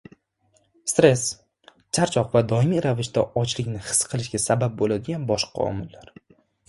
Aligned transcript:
Stress, 0.91 1.25
charchoq 1.97 2.33
va 2.37 2.43
doimiy 2.53 2.81
ravishda 2.85 3.25
ochlikni 3.43 3.83
his 3.91 4.01
qilishga 4.15 4.43
sabab 4.47 4.75
bo‘ladigan 4.81 5.29
boshqa 5.35 5.67
omillar 5.75 6.11